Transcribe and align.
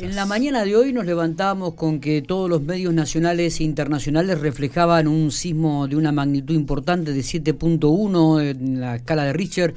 En 0.00 0.14
la 0.14 0.26
mañana 0.26 0.64
de 0.64 0.76
hoy 0.76 0.92
nos 0.92 1.06
levantamos 1.06 1.74
con 1.74 1.98
que 1.98 2.22
todos 2.22 2.48
los 2.48 2.62
medios 2.62 2.94
nacionales 2.94 3.58
e 3.58 3.64
internacionales 3.64 4.38
reflejaban 4.38 5.08
un 5.08 5.32
sismo 5.32 5.88
de 5.88 5.96
una 5.96 6.12
magnitud 6.12 6.54
importante 6.54 7.12
de 7.12 7.20
7.1 7.20 8.40
en 8.48 8.80
la 8.80 8.96
escala 8.96 9.24
de 9.24 9.32
Richter 9.32 9.74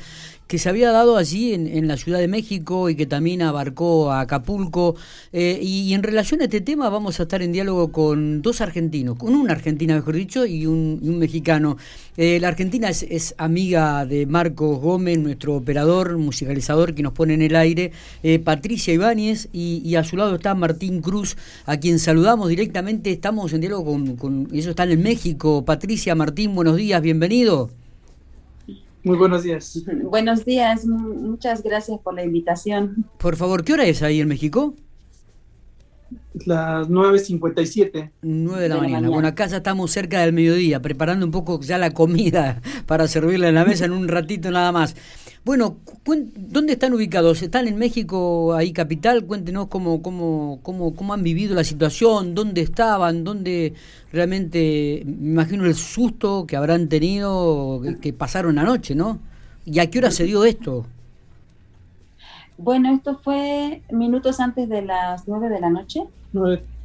que 0.51 0.57
se 0.57 0.67
había 0.67 0.91
dado 0.91 1.15
allí 1.15 1.53
en, 1.53 1.87
la 1.87 1.95
Ciudad 1.95 2.19
de 2.19 2.27
México 2.27 2.89
y 2.89 2.95
que 2.95 3.05
también 3.05 3.41
abarcó 3.41 4.11
a 4.11 4.19
Acapulco. 4.19 4.97
Eh, 5.31 5.57
y, 5.61 5.93
en 5.93 6.03
relación 6.03 6.41
a 6.41 6.43
este 6.43 6.59
tema 6.59 6.89
vamos 6.89 7.21
a 7.21 7.23
estar 7.23 7.41
en 7.41 7.53
diálogo 7.53 7.93
con 7.93 8.41
dos 8.41 8.59
argentinos, 8.59 9.15
con 9.15 9.33
una 9.33 9.53
argentina 9.53 9.95
mejor 9.95 10.13
dicho 10.13 10.45
y 10.45 10.65
un, 10.65 10.99
mexicano. 11.19 11.77
Eh, 12.17 12.37
la 12.41 12.49
argentina 12.49 12.89
es, 12.89 13.33
amiga 13.37 14.05
de 14.05 14.25
Marcos 14.25 14.81
Gómez, 14.81 15.19
nuestro 15.19 15.55
operador, 15.55 16.17
musicalizador 16.17 16.95
que 16.95 17.01
nos 17.01 17.13
pone 17.13 17.33
en 17.33 17.43
el 17.43 17.55
aire, 17.55 17.93
eh, 18.21 18.37
Patricia 18.39 18.93
Ibáñez 18.93 19.47
y, 19.53 19.95
a 19.95 20.03
su 20.03 20.17
lado 20.17 20.35
está 20.35 20.53
Martín 20.53 21.01
Cruz, 21.01 21.37
a 21.65 21.77
quien 21.77 21.97
saludamos 21.97 22.49
directamente. 22.49 23.09
Estamos 23.09 23.53
en 23.53 23.61
diálogo 23.61 23.85
con, 23.85 24.17
con 24.17 24.49
ellos 24.51 24.67
están 24.67 24.91
en 24.91 25.01
México. 25.01 25.63
Patricia, 25.63 26.13
Martín, 26.13 26.53
buenos 26.55 26.75
días, 26.75 27.01
bienvenido. 27.01 27.69
Muy 29.03 29.17
buenos 29.17 29.43
días. 29.43 29.83
Buenos 30.03 30.45
días, 30.45 30.85
muchas 30.85 31.63
gracias 31.63 31.99
por 31.99 32.13
la 32.13 32.23
invitación. 32.23 33.05
Por 33.17 33.35
favor, 33.35 33.63
¿qué 33.63 33.73
hora 33.73 33.85
es 33.85 34.03
ahí 34.03 34.21
en 34.21 34.27
México? 34.27 34.75
Las 36.45 36.87
9.57. 36.87 38.11
9 38.21 38.61
de 38.61 38.69
la, 38.69 38.77
mañana. 38.77 39.09
Bueno, 39.09 39.27
acá 39.27 39.47
ya 39.47 39.57
estamos 39.57 39.91
cerca 39.91 40.21
del 40.21 40.33
mediodía, 40.33 40.81
preparando 40.81 41.25
un 41.25 41.31
poco 41.31 41.59
ya 41.61 41.77
la 41.77 41.91
comida 41.91 42.61
para 42.85 43.07
servirla 43.07 43.49
en 43.49 43.55
la 43.55 43.65
mesa 43.65 43.85
en 43.85 43.91
un 43.91 44.07
ratito 44.07 44.51
nada 44.51 44.71
más. 44.71 44.95
Bueno, 45.43 45.77
¿dónde 46.05 46.73
están 46.73 46.93
ubicados? 46.93 47.41
¿Están 47.41 47.67
en 47.67 47.77
México, 47.77 48.53
ahí 48.53 48.71
capital? 48.73 49.25
Cuéntenos 49.25 49.69
cómo, 49.69 50.03
cómo, 50.03 50.59
cómo, 50.61 50.95
cómo 50.95 51.13
han 51.15 51.23
vivido 51.23 51.55
la 51.55 51.63
situación, 51.63 52.35
dónde 52.35 52.61
estaban, 52.61 53.23
dónde 53.23 53.73
realmente, 54.11 55.01
me 55.03 55.31
imagino 55.31 55.65
el 55.65 55.73
susto 55.73 56.45
que 56.45 56.55
habrán 56.55 56.89
tenido, 56.89 57.81
que 58.01 58.13
pasaron 58.13 58.59
anoche, 58.59 58.93
¿no? 58.93 59.17
¿Y 59.65 59.79
a 59.79 59.89
qué 59.89 59.97
hora 59.97 60.11
se 60.11 60.25
dio 60.25 60.45
esto? 60.45 60.85
Bueno, 62.59 62.93
esto 62.93 63.17
fue 63.17 63.81
minutos 63.89 64.39
antes 64.39 64.69
de 64.69 64.83
las 64.83 65.27
9 65.27 65.49
de 65.49 65.59
la 65.59 65.71
noche. 65.71 66.03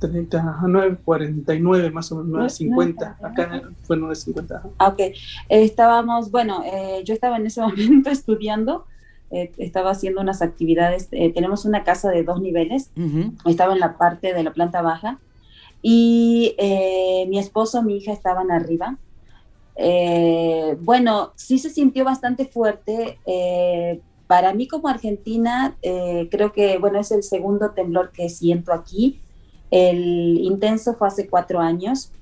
9.30, 0.01 0.61
9.49 1.05 1.93
más 1.93 2.13
o 2.13 2.23
menos, 2.23 2.61
9.50, 2.61 3.17
acá 3.23 3.63
fue 3.83 3.97
9.50. 3.97 4.63
Ah, 4.79 4.89
ok, 4.89 5.01
estábamos, 5.49 6.31
bueno, 6.31 6.63
eh, 6.65 7.03
yo 7.05 7.15
estaba 7.15 7.37
en 7.37 7.47
ese 7.47 7.61
momento 7.63 8.11
estudiando, 8.11 8.87
eh, 9.31 9.53
estaba 9.59 9.91
haciendo 9.91 10.21
unas 10.21 10.43
actividades, 10.43 11.09
eh, 11.13 11.33
tenemos 11.33 11.65
una 11.65 11.85
casa 11.85 12.11
de 12.11 12.23
dos 12.23 12.41
niveles, 12.41 12.91
estaba 13.45 13.73
en 13.73 13.81
la 13.81 13.97
parte 13.99 14.35
de 14.35 14.43
la 14.43 14.53
planta 14.53 14.83
baja 14.83 15.19
y 15.83 16.57
mi 17.29 17.39
esposo, 17.39 17.83
mi 17.83 17.97
hija 17.97 18.13
estaban 18.13 18.51
arriba. 18.51 18.99
bueno, 20.81 21.33
sí 21.37 21.59
se 21.59 21.71
sintió 21.71 22.05
bastante 22.05 22.47
fuerte. 22.47 23.19
para 24.27 24.53
mí 24.53 24.67
como 24.67 24.89
argentina, 24.89 25.77
creo 26.31 26.53
que, 26.53 26.79
bueno, 26.79 26.99
es 26.99 27.13
el 27.13 27.23
segundo 27.23 27.71
temblor 27.71 28.11
que 28.11 28.29
siento 28.29 28.73
aquí. 28.73 29.21
El 29.71 30.39
intenso 30.41 30.95
fue 30.95 31.09
hace 31.09 31.29
cuatro 31.29 31.61
años, 31.61 32.13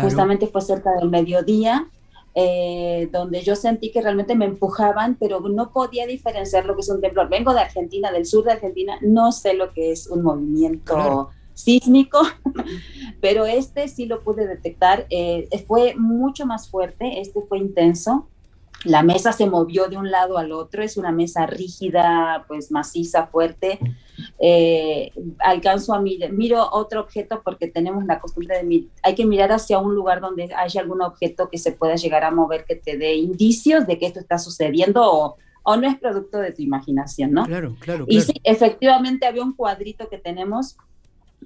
justamente 0.00 0.46
fue 0.46 0.60
cerca 0.60 0.90
del 0.98 1.10
mediodía, 1.10 1.88
eh, 2.36 3.08
donde 3.12 3.42
yo 3.42 3.54
sentí 3.54 3.92
que 3.92 4.02
realmente 4.02 4.34
me 4.34 4.44
empujaban, 4.44 5.14
pero 5.14 5.40
no 5.40 5.70
podía 5.70 6.06
diferenciar 6.06 6.66
lo 6.66 6.74
que 6.74 6.80
es 6.80 6.88
un 6.88 7.00
temblor. 7.00 7.28
Vengo 7.28 7.54
de 7.54 7.60
Argentina, 7.60 8.10
del 8.10 8.26
sur 8.26 8.44
de 8.44 8.52
Argentina, 8.52 8.98
no 9.02 9.30
sé 9.30 9.54
lo 9.54 9.72
que 9.72 9.92
es 9.92 10.08
un 10.08 10.22
movimiento 10.22 11.30
sísmico, 11.54 12.20
pero 13.20 13.46
este 13.46 13.86
sí 13.88 14.06
lo 14.06 14.22
pude 14.22 14.48
detectar. 14.48 15.06
Eh, 15.10 15.48
fue 15.68 15.94
mucho 15.94 16.44
más 16.44 16.68
fuerte, 16.68 17.20
este 17.20 17.40
fue 17.42 17.58
intenso. 17.58 18.28
La 18.84 19.02
mesa 19.02 19.32
se 19.32 19.46
movió 19.46 19.88
de 19.88 19.96
un 19.96 20.10
lado 20.10 20.38
al 20.38 20.52
otro, 20.52 20.82
es 20.82 20.96
una 20.96 21.10
mesa 21.10 21.46
rígida, 21.46 22.44
pues 22.46 22.70
maciza, 22.70 23.26
fuerte. 23.26 23.78
Eh, 24.38 25.10
alcanzo 25.40 25.94
a 25.94 26.00
mirar, 26.00 26.32
miro 26.32 26.68
otro 26.70 27.00
objeto 27.00 27.42
porque 27.44 27.66
tenemos 27.68 28.04
la 28.04 28.20
costumbre 28.20 28.56
de 28.56 28.62
mirar, 28.62 28.90
hay 29.02 29.14
que 29.14 29.26
mirar 29.26 29.50
hacia 29.52 29.78
un 29.78 29.94
lugar 29.94 30.20
donde 30.20 30.52
haya 30.54 30.80
algún 30.80 31.02
objeto 31.02 31.48
que 31.48 31.58
se 31.58 31.72
pueda 31.72 31.96
llegar 31.96 32.24
a 32.24 32.30
mover, 32.30 32.64
que 32.64 32.76
te 32.76 32.96
dé 32.96 33.14
indicios 33.14 33.86
de 33.86 33.98
que 33.98 34.06
esto 34.06 34.20
está 34.20 34.38
sucediendo 34.38 35.02
o, 35.02 35.36
o 35.64 35.76
no 35.76 35.88
es 35.88 35.98
producto 35.98 36.38
de 36.38 36.52
tu 36.52 36.62
imaginación, 36.62 37.32
¿no? 37.32 37.44
Claro, 37.44 37.74
claro. 37.80 38.04
Y 38.06 38.20
sí, 38.20 38.34
efectivamente 38.44 39.26
había 39.26 39.42
un 39.42 39.54
cuadrito 39.54 40.08
que 40.08 40.18
tenemos 40.18 40.76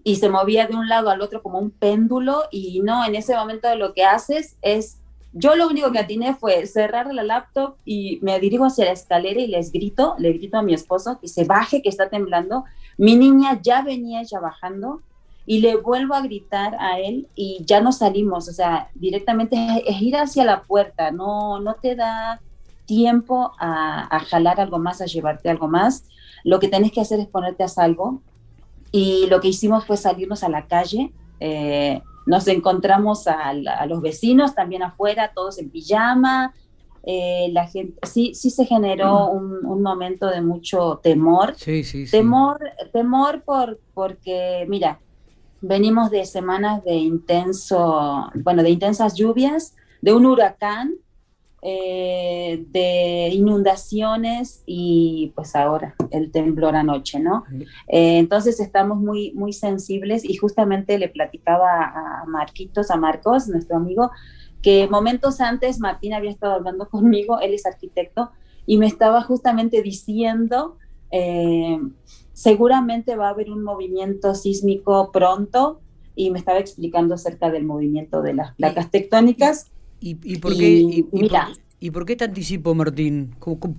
y 0.04 0.16
se 0.16 0.28
movía 0.28 0.66
de 0.66 0.76
un 0.76 0.88
lado 0.88 1.10
al 1.10 1.22
otro 1.22 1.42
como 1.42 1.58
un 1.58 1.70
péndulo 1.70 2.42
y 2.50 2.80
no, 2.80 3.04
en 3.04 3.14
ese 3.14 3.34
momento 3.34 3.74
lo 3.76 3.94
que 3.94 4.04
haces 4.04 4.56
es 4.62 4.98
yo 5.32 5.56
lo 5.56 5.68
único 5.68 5.92
que 5.92 5.98
atiné 5.98 6.34
fue 6.34 6.66
cerrar 6.66 7.12
la 7.12 7.22
laptop 7.22 7.76
y 7.84 8.18
me 8.22 8.40
dirijo 8.40 8.64
hacia 8.64 8.86
la 8.86 8.92
escalera 8.92 9.40
y 9.40 9.46
les 9.46 9.72
grito, 9.72 10.14
le 10.18 10.32
grito 10.32 10.58
a 10.58 10.62
mi 10.62 10.74
esposo 10.74 11.18
que 11.20 11.28
se 11.28 11.44
baje, 11.44 11.82
que 11.82 11.88
está 11.88 12.08
temblando. 12.08 12.64
Mi 12.96 13.14
niña 13.14 13.60
ya 13.62 13.82
venía 13.82 14.22
ya 14.22 14.40
bajando 14.40 15.02
y 15.44 15.60
le 15.60 15.76
vuelvo 15.76 16.14
a 16.14 16.22
gritar 16.22 16.76
a 16.78 16.98
él 16.98 17.28
y 17.34 17.62
ya 17.64 17.80
no 17.80 17.92
salimos, 17.92 18.48
o 18.48 18.52
sea, 18.52 18.90
directamente 18.94 19.56
es, 19.86 20.02
ir 20.02 20.16
hacia 20.16 20.44
la 20.44 20.62
puerta, 20.62 21.10
no, 21.10 21.60
no 21.60 21.74
te 21.74 21.94
da 21.94 22.40
tiempo 22.88 23.52
a, 23.58 24.18
jalar 24.30 24.60
algo 24.60 24.78
más, 24.78 25.00
a 25.00 25.06
llevarte 25.06 25.50
algo 25.50 25.68
más. 25.68 26.04
Lo 26.42 26.58
que 26.58 26.68
tenés 26.68 26.90
que 26.90 27.02
hacer 27.02 27.20
es 27.20 27.26
ponerte 27.26 27.62
a 27.62 27.68
salvo. 27.68 28.22
Y 28.90 29.26
lo 29.28 29.40
que 29.40 29.48
hicimos 29.48 29.84
fue 29.84 29.98
salirnos 29.98 30.42
a 30.42 30.48
la 30.48 30.66
calle. 30.66 31.12
Eh, 31.38 32.00
nos 32.28 32.46
encontramos 32.46 33.26
a, 33.26 33.54
los 33.86 34.02
vecinos 34.02 34.54
también 34.54 34.82
afuera, 34.82 35.32
todos 35.34 35.58
en 35.58 35.70
pijama. 35.70 36.54
Eh, 37.02 37.48
la 37.52 37.66
gente, 37.66 37.98
sí, 38.06 38.34
sí 38.34 38.50
se 38.50 38.66
generó 38.66 39.32
mm. 39.32 39.66
un, 39.66 39.82
momento 39.82 40.26
de 40.26 40.42
mucho 40.42 41.00
temor. 41.02 41.54
Sí, 41.56 41.82
sí, 41.84 42.06
sí. 42.06 42.10
Temor, 42.10 42.58
temor 42.92 43.42
por, 43.44 43.80
porque, 43.94 44.66
mira, 44.68 45.00
venimos 45.62 46.10
de 46.10 46.26
semanas 46.26 46.84
de 46.84 46.96
intenso, 46.96 48.30
bueno, 48.34 48.62
de 48.62 48.70
intensas 48.70 49.14
lluvias, 49.14 49.74
de 50.02 50.12
un 50.12 50.26
huracán, 50.26 50.96
eh, 51.60 52.64
de 52.70 53.30
inundaciones 53.32 54.62
y 54.64 55.32
pues 55.34 55.56
ahora 55.56 55.96
el 56.12 56.30
temblor 56.30 56.76
anoche, 56.76 57.18
¿no? 57.18 57.42
Eh, 57.88 58.18
entonces 58.18 58.60
estamos 58.60 58.98
muy, 58.98 59.32
muy 59.32 59.52
sensibles 59.52 60.24
y 60.24 60.36
justamente 60.36 60.96
le 60.98 61.08
platicaba 61.08 61.82
a 61.82 62.24
Marquitos, 62.28 62.92
a 62.92 62.96
Marcos, 62.96 63.48
nuestro 63.48 63.76
amigo, 63.76 64.12
que 64.62 64.86
momentos 64.86 65.40
antes 65.40 65.80
Martín 65.80 66.14
había 66.14 66.30
estado 66.30 66.54
hablando 66.54 66.88
conmigo, 66.90 67.40
él 67.40 67.54
es 67.54 67.66
arquitecto, 67.66 68.30
y 68.64 68.78
me 68.78 68.86
estaba 68.86 69.22
justamente 69.22 69.82
diciendo, 69.82 70.76
eh, 71.10 71.80
seguramente 72.34 73.16
va 73.16 73.26
a 73.26 73.30
haber 73.30 73.50
un 73.50 73.64
movimiento 73.64 74.36
sísmico 74.36 75.10
pronto, 75.10 75.80
y 76.14 76.30
me 76.30 76.38
estaba 76.38 76.60
explicando 76.60 77.14
acerca 77.14 77.50
del 77.50 77.64
movimiento 77.64 78.22
de 78.22 78.34
las 78.34 78.54
placas 78.54 78.92
tectónicas 78.92 79.72
¿Y, 80.00 80.14
por 80.38 80.56
qué, 80.56 81.04
y, 81.80 81.90
por, 81.90 82.06
qué 82.06 82.14
te 82.16 82.24
anticipo, 82.24 82.74
Martín? 82.74 83.34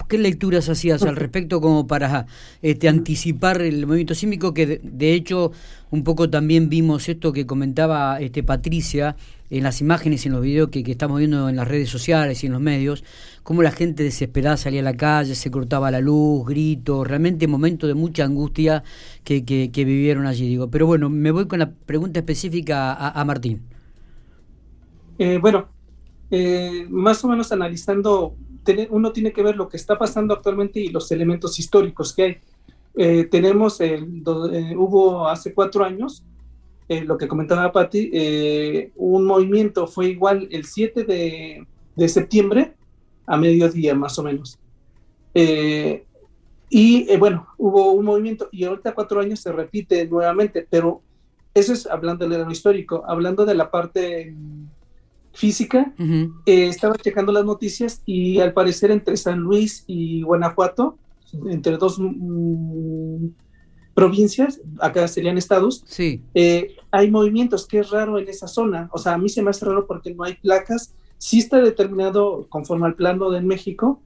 ¿Qué 0.10 0.18
lecturas 0.18 0.68
hacías 0.68 1.04
al 1.04 1.16
respecto 1.16 1.62
como 1.62 1.88
para 1.88 2.26
este, 2.62 2.90
anticipar 2.90 3.62
el 3.62 3.86
movimiento 3.88 4.16
sísmico? 4.16 4.54
Que 4.54 4.82
de, 4.84 5.14
hecho 5.14 5.52
un 5.92 6.04
poco 6.04 6.30
también 6.30 6.68
vimos 6.68 7.08
esto 7.08 7.32
que 7.32 7.46
comentaba 7.46 8.20
este, 8.20 8.44
Patricia 8.44 9.16
en 9.50 9.64
las 9.64 9.82
imágenes 9.82 10.26
y 10.26 10.28
en 10.28 10.34
los 10.34 10.44
videos 10.44 10.70
que, 10.70 10.84
estamos 10.86 11.20
viendo 11.20 11.50
en 11.50 11.56
las 11.56 11.68
redes 11.68 11.90
sociales 11.90 12.44
y 12.44 12.48
en 12.48 12.54
los 12.54 12.62
medios, 12.62 13.04
cómo 13.44 13.64
la 13.64 13.72
gente 13.72 14.04
desesperada 14.04 14.58
salía 14.58 14.82
a 14.82 14.84
la 14.84 14.98
calle, 14.98 15.36
se 15.36 15.50
cortaba 15.50 15.90
la 15.90 16.02
luz, 16.02 16.46
gritos, 16.46 17.08
realmente 17.08 17.48
momentos 17.48 17.88
de 17.88 17.96
mucha 17.96 18.26
angustia 18.26 18.84
que, 19.24 19.44
que, 19.46 19.86
vivieron 19.86 20.28
allí. 20.28 20.48
Digo. 20.48 20.70
Pero 20.70 20.86
bueno, 20.86 21.10
me 21.10 21.32
voy 21.32 21.48
con 21.48 21.60
la 21.60 21.72
pregunta 21.72 22.20
específica 22.20 22.94
a, 22.94 23.26
Martín. 23.26 23.62
Eh, 25.18 25.38
bueno, 25.42 25.68
eh, 26.32 26.86
más 26.90 27.24
o 27.24 27.28
menos 27.28 27.52
analizando, 27.52 28.36
uno 28.90 29.12
tiene 29.12 29.34
que 29.34 29.42
ver 29.42 29.56
lo 29.56 29.68
que 29.68 29.78
está 29.78 29.98
pasando 29.98 30.34
actualmente 30.34 30.80
y 30.80 30.90
los 30.90 31.12
elementos 31.12 31.58
históricos 31.60 32.14
que 32.14 32.24
hay. 32.24 32.38
Eh, 32.96 33.26
tenemos, 33.26 33.80
el, 33.82 34.24
eh, 34.52 34.76
hubo 34.78 35.28
hace 35.28 35.54
cuatro 35.54 35.84
años, 35.84 36.24
lo 36.88 37.20
que 37.20 37.28
comentaba 37.28 37.72
Patti, 37.72 38.12
un 38.96 39.24
movimiento 39.24 39.86
fue 39.86 40.08
igual 40.08 40.48
el 40.50 40.66
7 40.66 41.04
de, 41.04 41.68
de 41.96 42.10
septiembre 42.10 42.74
a 43.28 43.38
mediodía 43.38 43.94
más 43.94 44.18
o 44.18 44.24
menos. 44.24 44.58
y 46.72 47.18
bueno, 47.18 47.48
hubo 47.60 47.92
un 47.92 48.06
movimiento 48.06 48.50
y 48.52 48.64
ahorita 48.64 48.96
cuatro 48.96 49.22
años 49.22 49.40
se 49.40 49.52
repite 49.52 50.08
nuevamente, 50.08 50.66
pero 50.68 51.04
eso 51.54 51.74
es 51.74 51.86
hablando 51.86 52.28
de 52.28 52.38
lo 52.40 52.52
histórico, 52.52 53.04
hablando 53.08 53.46
de 53.46 53.54
la 53.54 53.70
parte 53.70 54.36
física, 55.40 55.94
eh, 55.98 56.68
estaba 56.68 56.98
checando 56.98 57.32
las 57.32 57.46
noticias 57.46 58.02
y 58.06 58.40
al 58.40 58.52
parecer 58.52 58.92
entre 58.92 59.16
San 59.16 59.40
Luis 59.40 59.86
y 59.88 60.22
Guanajuato, 60.22 60.98
entre 61.48 61.78
dos, 61.78 61.98
mm, 61.98 63.28
provincias, 63.94 64.60
acá 64.80 65.08
serían 65.08 65.38
estados, 65.38 65.84
sí. 65.88 66.22
Eh, 66.34 66.76
hay 66.92 67.10
movimientos 67.10 67.66
que 67.66 67.80
es 67.80 67.90
raro 67.90 68.20
en 68.20 68.28
esa 68.28 68.48
zona. 68.48 68.90
O 68.92 68.98
sea, 68.98 69.14
a 69.14 69.18
mí 69.18 69.30
se 69.30 69.42
me 69.42 69.50
hace 69.50 69.66
raro 69.66 69.88
porque 69.88 70.14
no 70.14 70.24
hay 70.24 70.36
placas. 70.36 70.94
Sí 71.18 71.40
está 71.40 71.62
determinado 71.62 72.46
conforme 72.50 72.88
al 72.88 72.96
plano 72.96 73.30
de 73.30 73.42
México 73.42 74.02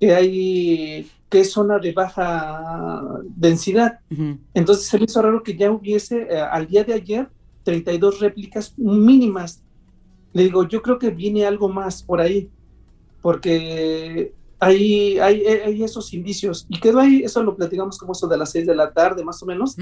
que 0.00 0.14
hay 0.14 1.10
que 1.28 1.40
es 1.40 1.50
zona 1.52 1.78
de 1.78 1.92
baja 1.92 3.02
densidad. 3.24 4.00
Entonces 4.54 4.86
se 4.86 4.98
me 4.98 5.04
hizo 5.04 5.20
raro 5.20 5.42
que 5.42 5.56
ya 5.56 5.70
hubiese 5.70 6.22
eh, 6.22 6.40
al 6.40 6.66
día 6.66 6.84
de 6.84 6.94
ayer 6.94 7.28
32 7.64 8.20
réplicas 8.20 8.72
mínimas. 8.78 9.62
Le 10.38 10.44
digo, 10.44 10.68
yo 10.68 10.80
creo 10.82 11.00
que 11.00 11.10
viene 11.10 11.44
algo 11.44 11.68
más 11.68 12.00
por 12.00 12.20
ahí, 12.20 12.48
porque 13.20 14.32
hay, 14.60 15.18
hay, 15.18 15.44
hay 15.44 15.82
esos 15.82 16.14
indicios. 16.14 16.64
Y 16.68 16.78
quedó 16.78 17.00
ahí, 17.00 17.22
eso 17.24 17.42
lo 17.42 17.56
platicamos 17.56 17.98
como 17.98 18.12
eso 18.12 18.28
de 18.28 18.38
las 18.38 18.52
6 18.52 18.68
de 18.68 18.76
la 18.76 18.92
tarde, 18.92 19.24
más 19.24 19.42
o 19.42 19.46
menos. 19.46 19.76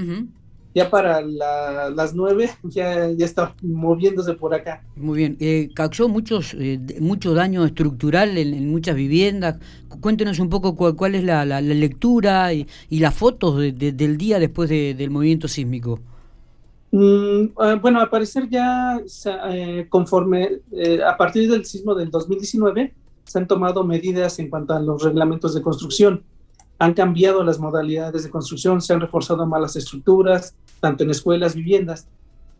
Ya 0.73 0.89
para 0.89 1.21
las 1.21 2.15
9 2.15 2.49
ya, 2.63 3.11
ya 3.11 3.25
está 3.25 3.53
moviéndose 3.61 4.33
por 4.33 4.55
acá. 4.55 4.83
Muy 4.95 5.19
bien. 5.19 5.37
Eh, 5.39 5.69
causó 5.75 6.09
muchos, 6.09 6.55
eh, 6.57 6.79
mucho 7.01 7.35
daño 7.35 7.63
estructural 7.63 8.35
en, 8.35 8.67
muchas 8.67 8.95
viviendas. 8.95 9.57
Cuéntenos 10.01 10.39
un 10.39 10.49
poco 10.49 10.75
cuál, 10.75 11.13
es 11.13 11.23
la, 11.23 11.45
la, 11.45 11.61
lectura 11.61 12.51
y, 12.51 12.65
y, 12.89 12.97
las 12.97 13.13
fotos 13.13 13.59
del 13.59 14.17
día 14.17 14.39
después 14.39 14.71
del 14.71 15.11
movimiento 15.11 15.47
sísmico. 15.47 15.99
Mm, 16.99 17.51
ah, 17.59 17.75
bueno, 17.79 17.99
al 17.99 18.09
parecer 18.09 18.49
ya 18.49 18.99
eh, 19.51 19.85
conforme 19.87 20.61
eh, 20.71 20.99
a 21.03 21.15
partir 21.15 21.47
del 21.47 21.63
sismo 21.63 21.93
del 21.93 22.09
2019 22.09 22.91
se 23.23 23.37
han 23.37 23.47
tomado 23.47 23.83
medidas 23.83 24.39
en 24.39 24.49
cuanto 24.49 24.73
a 24.73 24.79
los 24.79 25.03
reglamentos 25.03 25.53
de 25.53 25.61
construcción. 25.61 26.23
Han 26.79 26.95
cambiado 26.95 27.43
las 27.43 27.59
modalidades 27.59 28.23
de 28.23 28.31
construcción, 28.31 28.81
se 28.81 28.93
han 28.93 29.01
reforzado 29.01 29.45
más 29.45 29.61
las 29.61 29.75
estructuras, 29.75 30.55
tanto 30.79 31.03
en 31.03 31.11
escuelas, 31.11 31.53
viviendas. 31.53 32.07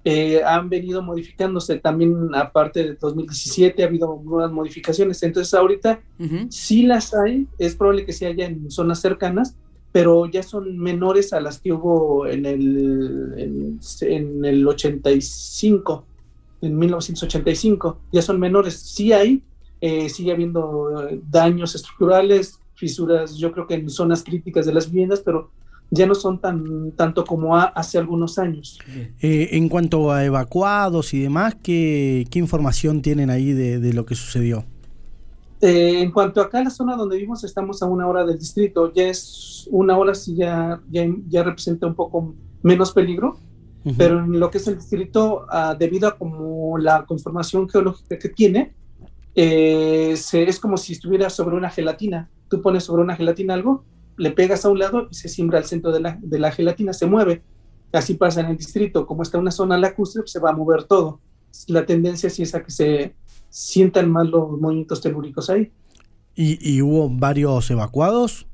Eh, 0.03 0.43
han 0.43 0.69
venido 0.69 1.01
modificándose 1.01 1.79
también, 1.79 2.29
aparte 2.35 2.83
del 2.83 2.97
2017, 2.99 3.81
ha 3.81 3.87
habido 3.87 4.21
nuevas 4.23 4.51
modificaciones. 4.51 5.23
Entonces, 5.23 5.51
ahorita 5.55 5.99
sí 6.49 6.83
las 6.83 7.11
hay, 7.15 7.47
es 7.57 7.75
probable 7.75 8.05
que 8.05 8.13
se 8.13 8.27
haya 8.27 8.45
en 8.45 8.69
zonas 8.69 8.99
cercanas, 8.99 9.55
pero 9.97 10.27
ya 10.27 10.43
son 10.43 10.77
menores 10.77 11.33
a 11.33 11.41
las 11.41 11.59
que 11.59 11.73
hubo 11.73 12.27
en 12.27 12.45
el, 12.45 13.79
en, 14.01 14.45
el 14.45 14.67
85, 14.67 16.05
en 16.61 16.77
1985, 16.77 17.97
ya 18.11 18.21
son 18.21 18.39
menores. 18.39 18.79
Sí 18.79 19.11
hay, 19.11 19.41
eh, 19.81 20.07
sigue 20.09 20.31
habiendo 20.31 21.09
daños 21.31 21.73
estructurales, 21.73 22.59
fisuras, 22.75 23.37
yo 23.37 23.51
creo 23.51 23.65
que 23.65 23.73
en 23.73 23.89
zonas 23.89 24.23
críticas 24.23 24.67
de 24.67 24.73
las 24.75 24.91
viviendas, 24.91 25.21
pero 25.21 25.49
ya 25.89 26.05
no 26.05 26.13
son 26.13 26.39
tan 26.39 26.91
tanto 26.91 27.25
como 27.25 27.57
hace 27.57 27.97
algunos 27.97 28.37
años. 28.37 28.77
Eh, 29.19 29.49
en 29.53 29.67
cuanto 29.67 30.11
a 30.11 30.25
evacuados 30.25 31.15
y 31.15 31.21
demás, 31.21 31.55
¿qué, 31.63 32.27
qué 32.29 32.37
información 32.37 33.01
tienen 33.01 33.31
ahí 33.31 33.51
de 33.53 33.93
lo 33.93 34.05
que 34.05 34.13
sucedió? 34.13 34.63
Eh, 35.59 36.01
en 36.01 36.11
cuanto 36.11 36.39
acá 36.41 36.59
a 36.59 36.63
la 36.63 36.69
zona 36.69 36.95
donde 36.95 37.15
vivimos, 37.15 37.43
estamos 37.43 37.81
a 37.81 37.87
una 37.87 38.07
hora 38.07 38.25
del 38.25 38.37
distrito. 38.37 38.91
Ya 38.93 39.09
es 39.09 39.67
una 39.71 39.97
hora, 39.97 40.13
sí, 40.13 40.35
ya, 40.35 40.81
ya, 40.89 41.43
representa 41.43 41.87
un 41.87 41.95
poco 41.95 42.35
menos 42.61 42.91
peligro. 42.91 43.39
Pero 43.97 44.19
en 44.19 44.37
lo 44.37 44.51
que 44.51 44.57
es 44.57 44.67
el 44.67 44.75
distrito, 44.75 45.45
ah, 45.49 45.73
debido 45.73 46.09
a 46.09 46.17
como 46.17 46.77
la 46.77 47.05
conformación 47.05 47.69
geológica 47.69 48.19
que 48.19 48.27
tiene, 48.27 48.75
eh, 49.33 50.11
es 50.11 50.59
como 50.59 50.75
si 50.75 50.91
estuviera 50.91 51.29
sobre 51.29 51.55
una 51.55 51.69
gelatina. 51.69 52.29
Tú 52.49 52.61
pones 52.61 52.83
sobre 52.83 53.03
una 53.03 53.15
gelatina 53.15 53.53
algo, 53.53 53.85
le 54.17 54.31
pegas 54.31 54.65
a 54.65 54.69
un 54.69 54.79
lado 54.79 55.07
y 55.09 55.15
se 55.15 55.29
siembra 55.29 55.59
al 55.59 55.63
centro 55.63 55.93
de 55.93 56.01
la, 56.01 56.19
de 56.21 56.37
la 56.37 56.51
gelatina, 56.51 56.91
se 56.91 57.05
mueve. 57.05 57.43
Así 57.93 58.15
pasa 58.15 58.41
en 58.41 58.47
el 58.47 58.57
distrito. 58.57 59.07
Como 59.07 59.23
está 59.23 59.37
una 59.37 59.51
zona 59.51 59.77
lacustre, 59.77 60.23
se 60.25 60.39
va 60.39 60.49
a 60.49 60.53
mover 60.53 60.83
todo. 60.83 61.21
La 61.67 61.85
tendencia 61.85 62.29
sí 62.29 62.43
es 62.43 62.53
a 62.55 62.63
que 62.63 62.71
se, 62.71 63.15
sientan 63.57 64.11
más 64.11 64.27
los 64.27 64.51
movimientos 64.51 65.01
telúricos 65.01 65.49
ahí. 65.49 65.71
¿Y, 66.35 66.79
hubo 66.83 67.09
varios 67.09 67.71
evacuados? 67.71 68.45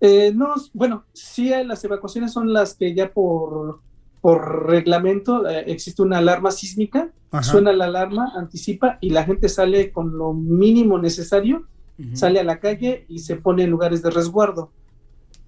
Eh, 0.00 0.32
no, 0.34 0.54
bueno, 0.74 1.06
sí 1.14 1.48
las 1.64 1.82
evacuaciones 1.82 2.30
son 2.30 2.52
las 2.52 2.74
que 2.74 2.94
ya 2.94 3.10
por, 3.10 3.80
por 4.20 4.66
reglamento 4.66 5.48
eh, 5.48 5.64
existe 5.68 6.02
una 6.02 6.18
alarma 6.18 6.50
sísmica, 6.50 7.10
suena 7.40 7.72
la 7.72 7.86
alarma, 7.86 8.32
anticipa 8.36 8.98
y 9.00 9.10
la 9.10 9.24
gente 9.24 9.48
sale 9.48 9.90
con 9.90 10.18
lo 10.18 10.34
mínimo 10.34 10.98
necesario, 10.98 11.66
sale 12.12 12.40
a 12.40 12.44
la 12.44 12.60
calle 12.60 13.06
y 13.08 13.20
se 13.20 13.36
pone 13.36 13.64
en 13.64 13.70
lugares 13.70 14.02
de 14.02 14.10
resguardo. 14.10 14.72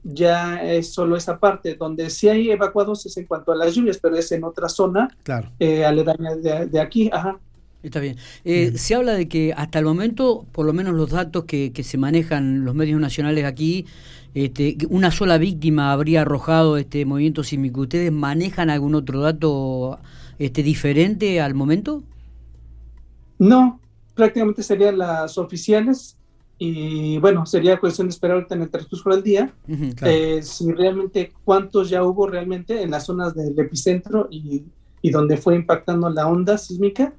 Ya 0.03 0.63
es 0.63 0.95
solo 0.95 1.17
esa 1.17 1.39
parte, 1.39 1.75
donde 1.75 2.09
sí 2.09 2.31
hay 2.31 2.51
evacuados 2.51 3.05
es 3.05 3.17
en 3.19 3.27
cuanto 3.27 3.53
a 3.53 3.57
las 3.57 3.75
lluvias, 3.75 3.99
pero 3.99 4.17
es 4.17 4.33
en 4.33 4.45
otra 4.45 4.71
zona 4.71 5.09
claro. 5.23 5.51
Eh, 5.59 5.85
aledaña 5.85 6.35
de, 6.37 6.67
de, 6.67 6.81
aquí, 6.81 7.11
ajá. 7.13 7.39
Está 7.87 8.01
bien. 8.01 8.17
Eh, 8.45 8.73
se 8.77 8.97
habla 8.97 9.13
de 9.13 9.29
que 9.29 9.53
hasta 9.57 9.79
el 9.79 9.85
momento, 9.85 10.45
por 10.51 10.67
lo 10.67 10.73
menos 10.73 10.93
los 10.95 11.11
datos 11.11 11.45
que, 11.45 11.73
se 11.85 11.99
manejan 11.99 12.65
los 12.65 12.75
medios 12.75 13.01
nacionales 13.01 13.45
aquí, 13.45 13.87
este, 14.35 14.77
una 14.91 15.13
sola 15.13 15.39
víctima 15.39 15.93
habría 15.93 16.23
arrojado 16.23 16.79
este 16.79 17.05
movimiento 17.05 17.45
sísmico. 17.45 17.83
¿Ustedes 17.83 18.11
manejan 18.11 18.71
algún 18.71 18.97
otro 18.97 19.21
dato 19.21 20.01
este, 20.41 20.65
diferente 20.65 21.41
al 21.41 21.55
momento? 21.55 22.03
No, 23.39 23.81
prácticamente 24.17 24.65
serían 24.65 24.99
las 24.99 25.39
oficiales 25.39 26.17
y 26.59 27.19
bueno, 27.19 27.47
sería 27.47 27.79
cuestión 27.79 28.09
de 28.09 28.15
esperar 28.15 28.39
ahorita 28.39 28.57
en 28.57 28.63
el 28.63 28.71
transcurso 28.71 29.11
del 29.11 29.23
día 29.23 29.55
eh, 30.03 30.41
si 30.43 30.73
realmente 30.73 31.33
cuántos 31.45 31.91
ya 31.91 32.03
hubo 32.03 32.27
realmente 32.27 32.83
en 32.83 32.91
las 32.91 33.05
zonas 33.05 33.35
del 33.35 33.57
epicentro 33.59 34.27
y, 34.31 34.65
y 35.03 35.11
donde 35.11 35.37
fue 35.37 35.55
impactando 35.55 36.09
la 36.09 36.27
onda 36.27 36.57
sísmica 36.57 37.13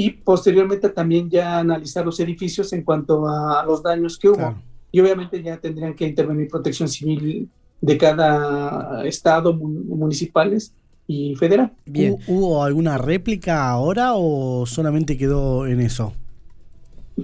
y 0.00 0.08
posteriormente 0.12 0.88
también 0.88 1.28
ya 1.28 1.58
analizar 1.58 2.06
los 2.06 2.18
edificios 2.20 2.72
en 2.72 2.84
cuanto 2.84 3.28
a 3.28 3.62
los 3.66 3.82
daños 3.82 4.18
que 4.18 4.30
hubo. 4.30 4.54
Y 4.90 4.98
obviamente 4.98 5.42
ya 5.42 5.58
tendrían 5.58 5.94
que 5.94 6.06
intervenir 6.06 6.48
protección 6.48 6.88
civil 6.88 7.50
de 7.82 7.98
cada 7.98 9.04
estado, 9.04 9.52
municipales 9.52 10.72
y 11.06 11.34
federal. 11.34 11.72
¿Hubo 12.26 12.64
alguna 12.64 12.96
réplica 12.96 13.68
ahora 13.68 14.14
o 14.14 14.64
solamente 14.64 15.18
quedó 15.18 15.66
en 15.66 15.82
eso? 15.82 16.14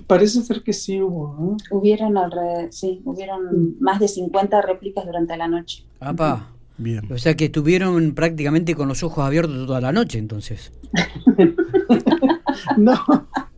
Parece 0.06 0.43
ser 0.43 0.62
que 0.62 0.75
sí 0.75 1.00
hubo. 1.00 1.56
Hubieron 1.70 2.14
sí, 2.69 3.00
hubieron 3.06 3.44
mm. 3.46 3.76
más 3.81 4.00
de 4.00 4.08
50 4.08 4.61
réplicas 4.61 5.06
durante 5.06 5.34
la 5.38 5.49
noche. 5.49 5.82
¡Apa! 5.99 6.50
Bien. 6.76 7.11
O 7.11 7.17
sea 7.17 7.34
que 7.37 7.46
estuvieron 7.46 8.14
prácticamente 8.14 8.75
con 8.75 8.88
los 8.88 9.02
ojos 9.02 9.25
abiertos 9.25 9.67
toda 9.67 9.81
la 9.81 9.93
noche, 9.93 10.19
entonces. 10.19 10.72
no, 12.77 12.98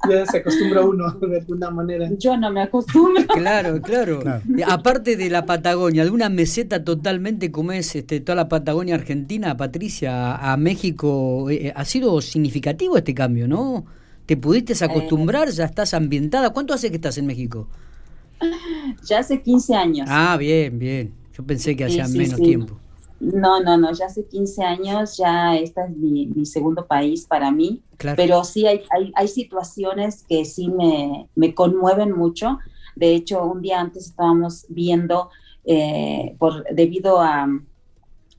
ya 0.08 0.26
se 0.26 0.38
acostumbra 0.38 0.82
uno 0.82 1.10
de 1.12 1.38
alguna 1.38 1.70
manera. 1.70 2.08
Yo 2.18 2.36
no 2.36 2.50
me 2.50 2.62
acostumbro. 2.62 3.26
Claro, 3.26 3.80
claro. 3.80 4.20
Aparte 4.66 5.16
de 5.16 5.30
la 5.30 5.46
Patagonia, 5.46 6.04
de 6.04 6.10
una 6.10 6.28
meseta 6.28 6.84
totalmente 6.84 7.50
como 7.50 7.72
es 7.72 7.94
este, 7.94 8.20
toda 8.20 8.36
la 8.36 8.48
Patagonia 8.48 8.94
Argentina, 8.94 9.56
Patricia, 9.56 10.36
a, 10.36 10.56
México, 10.56 11.48
eh, 11.50 11.72
ha 11.74 11.84
sido 11.84 12.20
significativo 12.20 12.96
este 12.96 13.14
cambio, 13.14 13.48
¿no? 13.48 13.84
¿Te 14.26 14.36
pudiste 14.36 14.74
acostumbrar? 14.84 15.48
¿Ya 15.50 15.64
estás 15.64 15.94
ambientada? 15.94 16.50
¿Cuánto 16.50 16.74
hace 16.74 16.90
que 16.90 16.96
estás 16.96 17.16
en 17.16 17.26
México? 17.26 17.66
Ya 19.06 19.20
hace 19.20 19.40
15 19.40 19.74
años. 19.74 20.08
Ah, 20.10 20.36
bien, 20.36 20.78
bien. 20.78 21.12
Yo 21.36 21.44
pensé 21.44 21.74
que 21.76 21.84
hacía 21.84 22.06
menos 22.08 22.36
tiempo. 22.36 22.78
No, 23.20 23.60
no, 23.60 23.76
no, 23.76 23.92
ya 23.92 24.06
hace 24.06 24.26
15 24.26 24.62
años, 24.62 25.16
ya 25.16 25.56
este 25.56 25.80
es 25.82 25.90
mi, 25.90 26.46
segundo 26.46 26.86
país 26.86 27.26
para 27.26 27.50
mí, 27.50 27.82
pero 28.16 28.44
sí 28.44 28.66
hay, 28.66 28.82
hay, 29.14 29.28
situaciones 29.28 30.24
que 30.28 30.44
sí 30.44 30.68
me, 30.68 31.28
me, 31.34 31.52
conmueven 31.52 32.12
mucho. 32.12 32.58
De 32.94 33.14
hecho, 33.14 33.44
un 33.44 33.60
día 33.60 33.80
antes 33.80 34.06
estábamos 34.06 34.66
viendo, 34.68 35.30
eh, 35.64 36.36
por, 36.38 36.64
debido 36.72 37.20
a, 37.20 37.48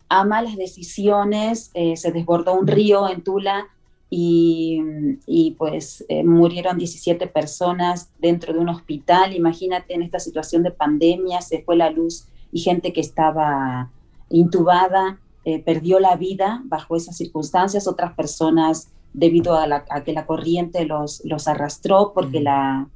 a 0.08 0.24
malas 0.24 0.56
decisiones, 0.56 1.72
eh, 1.74 1.98
se 1.98 2.12
desbordó 2.14 2.54
un 2.54 2.68
río 2.68 3.10
en 3.10 3.22
Tula 3.22 3.68
y, 4.10 4.82
y 5.28 5.52
pues 5.52 6.06
eh, 6.08 6.24
murieron 6.24 6.78
17 6.78 7.28
personas 7.28 8.10
dentro 8.18 8.54
de 8.54 8.60
un 8.60 8.70
hospital. 8.70 9.36
Imagínate 9.36 9.94
en 9.94 10.04
esta 10.04 10.20
situación 10.20 10.64
de 10.64 10.72
pandemia, 10.72 11.42
se 11.42 11.62
fue 11.64 11.76
la 11.76 11.90
luz 11.90 12.28
y 12.52 12.62
gente 12.62 12.94
que 12.94 13.02
estaba 13.02 13.92
intubada, 14.30 15.20
eh, 15.46 15.60
perdió 15.64 16.00
la 16.00 16.16
vida 16.16 16.62
bajo 16.66 16.96
esas 16.96 17.18
circunstancias, 17.18 17.88
otras 17.88 18.14
personas 18.14 18.90
debido 19.14 19.56
a, 19.56 20.04
que 20.04 20.14
la 20.14 20.26
corriente 20.26 20.86
los, 20.86 21.24
los 21.26 21.48
arrastró 21.48 22.12
porque 22.14 22.42
la, 22.42 22.88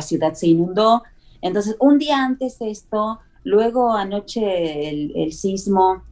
ciudad 0.00 0.34
se 0.34 0.48
inundó. 0.48 1.02
Entonces, 1.40 1.76
un 1.80 1.98
día 1.98 2.24
antes 2.24 2.58
de 2.58 2.70
esto, 2.70 3.20
luego 3.44 3.92
anoche 3.92 4.88
el, 4.88 5.32
sismo, 5.32 6.02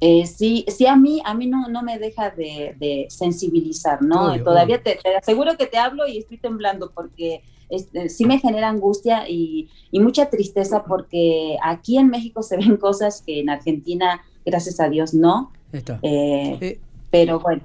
eh, 0.00 0.26
sí, 0.26 0.64
sí, 0.68 0.86
a 0.86 0.96
mí, 0.96 1.22
a 1.24 1.34
mí 1.34 1.46
no, 1.46 1.68
no 1.68 1.82
me 1.82 1.98
deja 1.98 2.30
de, 2.30 3.06
sensibilizar, 3.08 4.02
¿no? 4.02 4.42
Todavía 4.42 4.82
Te, 4.82 4.98
aseguro 5.16 5.56
que 5.56 5.66
te 5.66 5.78
hablo 5.78 6.06
y 6.06 6.18
estoy 6.18 6.38
temblando 6.38 6.90
porque 6.92 7.42
este, 7.68 8.08
sí 8.08 8.24
me 8.24 8.38
genera 8.38 8.68
angustia 8.68 9.28
y, 9.28 9.70
mucha 9.92 10.28
tristeza 10.28 10.84
porque 10.84 11.56
aquí 11.62 11.98
en 11.98 12.08
México 12.08 12.42
se 12.42 12.56
ven 12.56 12.76
cosas 12.76 13.22
que 13.24 13.40
en 13.40 13.48
Argentina 13.48 14.20
gracias 14.44 14.80
a 14.80 14.88
Dios 14.88 15.14
no. 15.14 15.52
pero 17.10 17.40
bueno. 17.40 17.62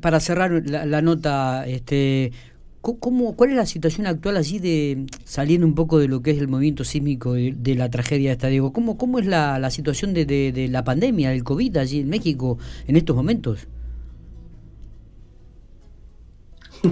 para 0.00 0.20
cerrar 0.20 0.50
la, 0.64 1.02
nota, 1.02 1.66
este, 1.66 2.32
¿cómo, 2.80 3.36
¿cuál 3.36 3.50
es 3.50 3.56
la 3.56 3.66
situación 3.66 4.06
actual 4.06 4.36
allí 4.36 4.58
de 4.58 5.06
saliendo 5.24 5.66
un 5.66 5.74
poco 5.74 5.98
de 5.98 6.08
lo 6.08 6.22
que 6.22 6.30
es 6.30 6.38
el 6.38 6.48
movimiento 6.48 6.84
sísmico 6.84 7.34
de, 7.34 7.74
la 7.74 7.90
tragedia 7.90 8.30
de 8.30 8.34
esta 8.34 8.48
Diego? 8.48 8.72
¿Cómo, 8.72 8.96
cómo 8.96 9.18
es 9.18 9.26
la, 9.26 9.58
la 9.58 9.70
situación 9.70 10.14
de, 10.14 10.24
de, 10.24 10.68
la 10.68 10.84
pandemia, 10.84 11.30
del 11.30 11.44
COVID 11.44 11.76
allí 11.76 12.00
en 12.00 12.08
México 12.08 12.58
en 12.86 12.96
estos 12.96 13.16
momentos? 13.16 13.68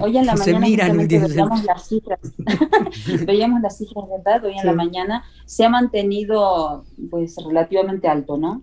Hoy 0.01 0.17
en 0.17 0.25
la 0.25 0.35
mañana 0.35 0.93
veíamos 0.93 1.63
las 1.63 1.87
cifras, 1.87 2.19
veíamos 3.25 3.61
las 3.61 3.77
cifras, 3.77 4.05
¿verdad? 4.09 4.45
Hoy 4.45 4.57
en 4.57 4.65
la 4.65 4.73
mañana 4.73 5.23
se 5.45 5.65
ha 5.65 5.69
mantenido 5.69 6.83
pues 7.09 7.35
relativamente 7.45 8.07
alto, 8.07 8.37
¿no? 8.37 8.61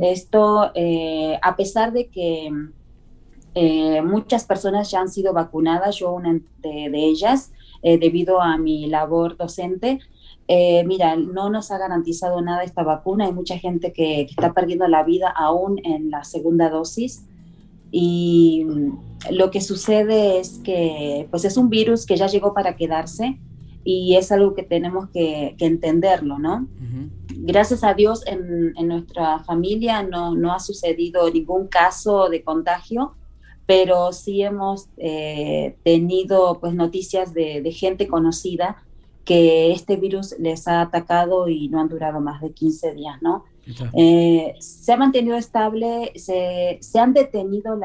Esto, 0.00 0.70
eh, 0.74 1.38
a 1.42 1.56
pesar 1.56 1.92
de 1.92 2.08
que 2.08 2.50
eh, 3.54 4.00
muchas 4.02 4.44
personas 4.44 4.90
ya 4.90 5.00
han 5.00 5.08
sido 5.08 5.32
vacunadas, 5.32 5.96
yo 5.96 6.12
una 6.12 6.40
de, 6.62 6.90
ellas, 6.94 7.52
eh, 7.82 7.98
debido 7.98 8.40
a 8.40 8.56
mi 8.56 8.86
labor 8.86 9.36
docente. 9.36 10.00
Eh, 10.48 10.84
mira, 10.84 11.16
no 11.16 11.50
nos 11.50 11.70
ha 11.70 11.78
garantizado 11.78 12.40
nada 12.40 12.64
esta 12.64 12.82
vacuna. 12.82 13.26
Hay 13.26 13.32
mucha 13.32 13.58
gente 13.58 13.92
que, 13.92 14.22
está 14.22 14.52
perdiendo 14.52 14.88
la 14.88 15.02
vida 15.02 15.28
aún 15.28 15.80
en 15.84 16.10
la 16.10 16.24
segunda 16.24 16.70
dosis. 16.70 17.26
Y 17.92 18.64
mm, 18.64 18.98
lo 19.30 19.52
que 19.52 19.60
sucede 19.60 20.40
es 20.40 20.58
que 20.64 21.28
pues 21.30 21.44
es 21.44 21.56
un 21.56 21.70
virus 21.70 22.06
que 22.06 22.16
ya 22.16 22.26
llegó 22.26 22.52
para 22.54 22.74
quedarse 22.74 23.38
y 23.84 24.16
es 24.16 24.32
algo 24.32 24.54
que 24.54 24.62
tenemos 24.64 25.08
que, 25.10 25.54
entenderlo, 25.58 26.38
¿no? 26.38 26.68
Gracias 27.30 27.84
a 27.84 27.94
Dios 27.94 28.26
en, 28.26 28.72
en 28.76 28.88
nuestra 28.88 29.40
familia 29.40 30.02
no, 30.02 30.34
no, 30.34 30.52
ha 30.52 30.60
sucedido 30.60 31.30
ningún 31.30 31.66
caso 31.66 32.28
de 32.28 32.42
contagio, 32.42 33.14
pero 33.66 34.12
sí 34.12 34.42
hemos 34.42 34.88
eh, 34.98 35.76
tenido 35.82 36.58
pues 36.60 36.74
noticias 36.74 37.32
de, 37.32 37.70
gente 37.72 38.06
conocida 38.06 38.84
que 39.24 39.72
este 39.72 39.96
virus 39.96 40.34
les 40.38 40.66
ha 40.66 40.80
atacado 40.80 41.48
y 41.48 41.68
no 41.68 41.80
han 41.80 41.88
durado 41.88 42.20
más 42.20 42.40
de 42.40 42.52
15 42.52 42.94
días, 42.94 43.22
¿no? 43.22 43.44
Eh, 43.92 44.54
se 44.58 44.92
ha 44.92 44.96
mantenido 44.96 45.36
estable, 45.36 46.12
se, 46.16 46.78
se 46.80 46.98
han 46.98 47.12
detenido 47.12 47.78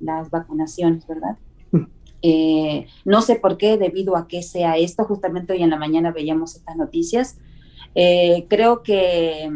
las 0.00 0.30
vacunaciones, 0.30 1.06
¿verdad? 1.06 1.36
Mm. 1.70 1.84
Eh, 2.20 2.86
no 3.04 3.22
sé 3.22 3.36
por 3.36 3.56
qué, 3.56 3.78
debido 3.78 4.16
a 4.16 4.28
qué 4.28 4.42
sea 4.42 4.76
esto, 4.76 5.04
justamente 5.04 5.54
hoy 5.54 5.62
en 5.62 5.70
la 5.70 5.78
mañana 5.78 6.12
veíamos 6.12 6.56
estas 6.56 6.76
noticias. 6.76 7.38
creo 7.94 8.82
que 8.82 9.50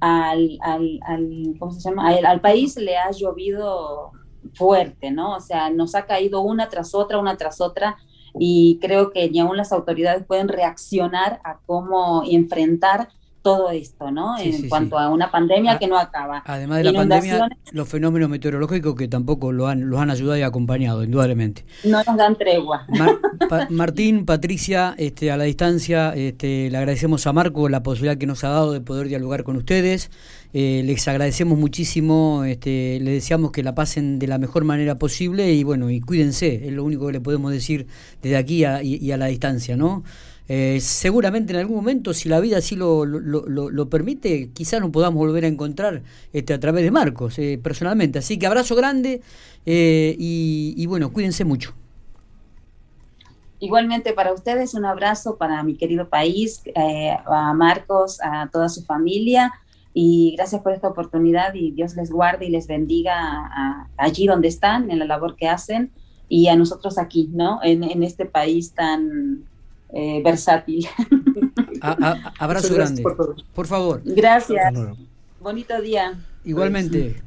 al, 0.00 0.58
al, 0.60 1.00
al, 1.06 1.54
¿cómo 1.58 1.72
se 1.72 1.80
llama? 1.80 2.10
al 2.10 2.40
país 2.40 2.76
le 2.76 2.96
ha 2.96 3.10
llovido 3.10 4.12
fuerte, 4.54 5.10
¿no? 5.10 5.36
O 5.36 5.40
sea, 5.40 5.70
nos 5.70 5.94
ha 5.94 6.06
caído 6.06 6.40
una 6.40 6.68
tras 6.68 6.94
otra, 6.94 7.18
una 7.18 7.36
tras 7.36 7.60
otra, 7.60 7.96
y 8.38 8.78
creo 8.80 9.10
que 9.10 9.30
ni 9.30 9.40
aún 9.40 9.56
las 9.56 9.72
autoridades 9.72 10.24
pueden 10.24 10.48
reaccionar 10.48 11.40
a 11.44 11.58
cómo 11.66 12.22
enfrentar 12.28 13.08
todo 13.46 13.70
esto, 13.70 14.10
¿no? 14.10 14.36
en 14.40 14.68
cuanto 14.68 14.98
a 14.98 15.08
una 15.08 15.30
pandemia 15.30 15.78
que 15.78 15.86
no 15.86 15.96
acaba. 15.96 16.42
Además 16.46 16.78
de 16.78 16.84
la 16.90 16.92
pandemia, 16.92 17.48
los 17.70 17.88
fenómenos 17.88 18.28
meteorológicos 18.28 18.96
que 18.96 19.06
tampoco 19.06 19.52
lo 19.52 19.68
han, 19.68 19.88
los 19.88 20.00
han 20.00 20.10
ayudado 20.10 20.36
y 20.36 20.42
acompañado, 20.42 21.04
indudablemente. 21.04 21.64
No 21.84 22.02
nos 22.02 22.16
dan 22.16 22.36
tregua. 22.36 22.88
Martín, 23.70 24.26
Patricia, 24.26 24.96
este, 24.98 25.30
a 25.30 25.36
la 25.36 25.44
distancia, 25.44 26.12
este, 26.16 26.72
le 26.72 26.76
agradecemos 26.76 27.24
a 27.28 27.32
Marco 27.32 27.68
la 27.68 27.84
posibilidad 27.84 28.18
que 28.18 28.26
nos 28.26 28.42
ha 28.42 28.48
dado 28.48 28.72
de 28.72 28.80
poder 28.80 29.06
dialogar 29.06 29.44
con 29.44 29.54
ustedes. 29.54 30.10
Eh, 30.52 30.82
les 30.84 31.06
agradecemos 31.06 31.56
muchísimo, 31.56 32.42
este, 32.42 32.98
les 32.98 33.14
deseamos 33.14 33.52
que 33.52 33.62
la 33.62 33.76
pasen 33.76 34.18
de 34.18 34.26
la 34.26 34.38
mejor 34.38 34.64
manera 34.64 34.98
posible 34.98 35.52
y 35.52 35.62
bueno, 35.62 35.88
y 35.88 36.00
cuídense, 36.00 36.66
es 36.66 36.72
lo 36.72 36.82
único 36.82 37.06
que 37.06 37.12
le 37.12 37.20
podemos 37.20 37.52
decir 37.52 37.86
desde 38.22 38.38
aquí 38.38 38.64
y 38.82 39.12
a 39.12 39.16
la 39.16 39.26
distancia, 39.26 39.76
¿no? 39.76 40.02
Eh, 40.48 40.78
seguramente 40.80 41.52
en 41.52 41.58
algún 41.58 41.76
momento, 41.76 42.14
si 42.14 42.28
la 42.28 42.38
vida 42.38 42.58
así 42.58 42.76
lo, 42.76 43.04
lo, 43.04 43.88
permite, 43.88 44.50
quizás 44.52 44.80
nos 44.80 44.90
podamos 44.90 45.18
volver 45.18 45.44
a 45.44 45.48
encontrar 45.48 46.02
este, 46.32 46.54
a 46.54 46.60
través 46.60 46.84
de 46.84 46.90
Marcos, 46.90 47.38
eh, 47.38 47.58
personalmente. 47.60 48.20
Así 48.20 48.38
que 48.38 48.46
abrazo 48.46 48.76
grande 48.76 49.22
eh, 49.64 50.14
y, 50.18 50.86
bueno, 50.86 51.12
cuídense 51.12 51.44
mucho. 51.44 51.74
Igualmente 53.58 54.12
para 54.12 54.32
ustedes, 54.32 54.74
un 54.74 54.84
abrazo 54.84 55.36
para 55.36 55.62
mi 55.62 55.76
querido 55.76 56.08
país, 56.08 56.62
a 57.26 57.54
Marcos, 57.54 58.20
a 58.22 58.48
toda 58.52 58.68
su 58.68 58.84
familia 58.84 59.52
y 59.94 60.34
gracias 60.36 60.60
por 60.60 60.74
esta 60.74 60.88
oportunidad 60.88 61.54
y 61.54 61.70
Dios 61.70 61.96
les 61.96 62.10
guarde 62.10 62.44
y 62.44 62.50
les 62.50 62.66
bendiga 62.66 63.88
allí 63.96 64.26
donde 64.26 64.48
están, 64.48 64.90
en 64.90 64.98
la 64.98 65.06
labor 65.06 65.36
que 65.36 65.48
hacen 65.48 65.90
y 66.28 66.48
a 66.48 66.56
nosotros 66.56 66.98
aquí, 66.98 67.30
¿no? 67.32 67.60
en 67.62 68.02
este 68.02 68.26
país 68.26 68.74
tan 68.74 69.46
eh, 69.90 70.22
versátil. 70.22 70.86
abrazo 72.38 72.74
grande. 72.74 73.02
Por 73.54 73.66
favor. 73.66 74.02
Gracias. 74.04 74.74
Bonito 75.40 75.80
día. 75.80 76.18
Igualmente. 76.44 77.22